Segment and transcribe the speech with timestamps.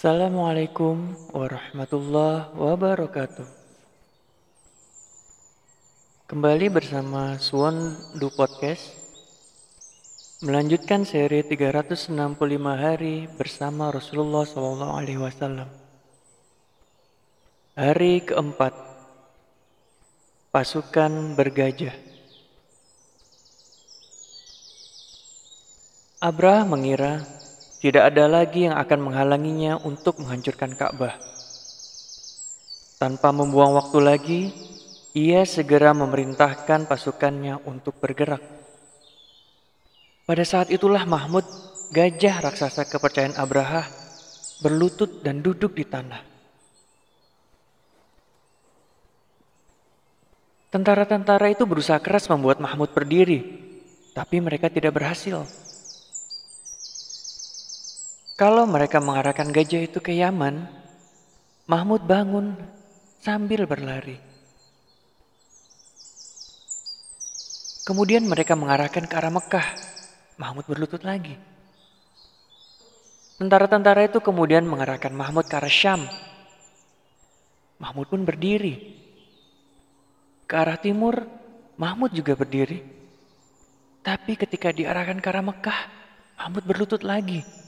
[0.00, 3.44] Assalamualaikum warahmatullahi wabarakatuh.
[6.24, 8.96] Kembali bersama Swan Du Podcast
[10.40, 12.16] melanjutkan seri 365
[12.80, 14.48] hari bersama Rasulullah
[15.20, 15.68] Wasallam.
[17.76, 18.72] Hari keempat,
[20.48, 21.92] pasukan bergajah.
[26.24, 27.39] Abrah mengira
[27.80, 31.16] tidak ada lagi yang akan menghalanginya untuk menghancurkan Ka'bah.
[33.00, 34.40] Tanpa membuang waktu lagi,
[35.16, 38.44] ia segera memerintahkan pasukannya untuk bergerak.
[40.28, 41.42] Pada saat itulah Mahmud,
[41.88, 43.88] gajah raksasa kepercayaan Abraha,
[44.60, 46.20] berlutut dan duduk di tanah.
[50.68, 53.40] Tentara-tentara itu berusaha keras membuat Mahmud berdiri,
[54.12, 55.48] tapi mereka tidak berhasil.
[58.40, 60.64] Kalau mereka mengarahkan gajah itu ke Yaman,
[61.68, 62.56] Mahmud bangun
[63.20, 64.16] sambil berlari.
[67.84, 69.68] Kemudian mereka mengarahkan ke arah Mekah.
[70.40, 71.36] Mahmud berlutut lagi.
[73.36, 76.08] Tentara-tentara itu kemudian mengarahkan Mahmud ke arah Syam.
[77.76, 79.04] Mahmud pun berdiri.
[80.48, 81.28] Ke arah timur,
[81.76, 82.80] Mahmud juga berdiri.
[84.00, 85.80] Tapi ketika diarahkan ke arah Mekah,
[86.40, 87.59] Mahmud berlutut lagi.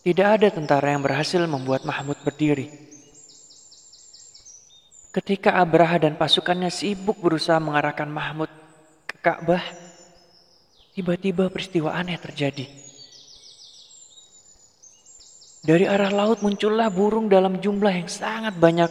[0.00, 2.72] Tidak ada tentara yang berhasil membuat Mahmud berdiri.
[5.12, 8.48] Ketika Abraha dan pasukannya sibuk berusaha mengarahkan Mahmud
[9.04, 9.60] ke Ka'bah,
[10.96, 12.64] tiba-tiba peristiwa aneh terjadi.
[15.60, 18.88] Dari arah laut muncullah burung dalam jumlah yang sangat banyak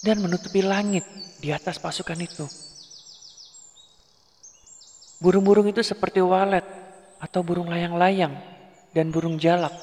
[0.00, 1.04] dan menutupi langit
[1.44, 2.48] di atas pasukan itu.
[5.20, 6.64] Burung-burung itu seperti walet
[7.20, 8.53] atau burung layang-layang
[8.94, 9.74] dan burung jalak.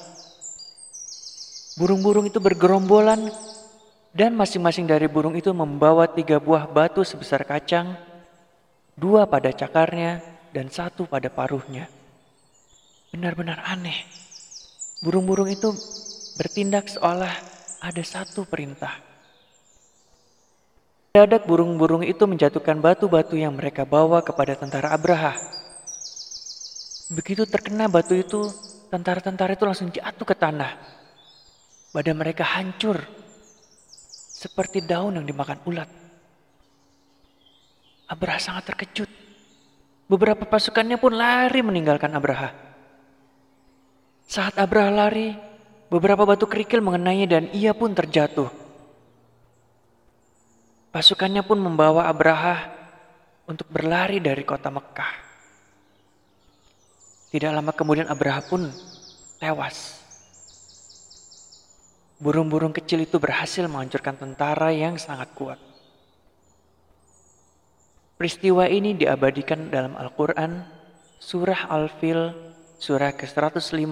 [1.76, 3.32] Burung-burung itu bergerombolan
[4.12, 7.96] dan masing-masing dari burung itu membawa tiga buah batu sebesar kacang,
[8.96, 10.24] dua pada cakarnya
[10.56, 11.88] dan satu pada paruhnya.
[13.12, 14.08] Benar-benar aneh.
[15.04, 15.76] Burung-burung itu
[16.40, 17.32] bertindak seolah
[17.84, 18.94] ada satu perintah.
[21.12, 25.36] Dadak burung-burung itu menjatuhkan batu-batu yang mereka bawa kepada tentara Abraha.
[27.12, 28.48] Begitu terkena batu itu,
[28.92, 30.76] tentara-tentara itu langsung jatuh ke tanah.
[31.96, 33.00] Badan mereka hancur
[34.42, 35.90] seperti daun yang dimakan ulat.
[38.12, 39.08] Abraha sangat terkejut.
[40.12, 42.52] Beberapa pasukannya pun lari meninggalkan Abraha.
[44.28, 45.32] Saat Abraha lari,
[45.88, 48.52] beberapa batu kerikil mengenainya dan ia pun terjatuh.
[50.92, 52.68] Pasukannya pun membawa Abraha
[53.48, 55.31] untuk berlari dari kota Mekah.
[57.32, 58.68] Tidak lama kemudian Abraha pun
[59.40, 60.04] tewas.
[62.20, 65.58] Burung-burung kecil itu berhasil menghancurkan tentara yang sangat kuat.
[68.20, 70.62] Peristiwa ini diabadikan dalam Al-Quran,
[71.18, 72.30] Surah Al-Fil,
[72.78, 73.90] Surah ke-105,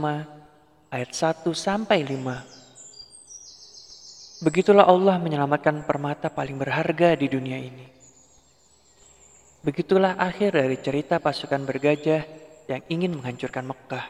[0.94, 4.46] ayat 1 sampai 5.
[4.46, 7.90] Begitulah Allah menyelamatkan permata paling berharga di dunia ini.
[9.66, 12.39] Begitulah akhir dari cerita pasukan bergajah
[12.70, 14.06] yang ingin menghancurkan Mekah.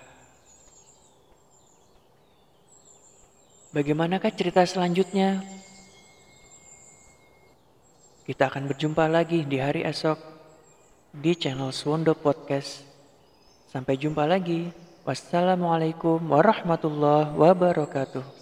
[3.72, 5.40] Bagaimanakah cerita selanjutnya?
[8.28, 10.20] Kita akan berjumpa lagi di hari esok
[11.16, 12.84] di channel Swondo Podcast.
[13.72, 14.70] Sampai jumpa lagi.
[15.08, 18.39] Wassalamualaikum warahmatullahi wabarakatuh.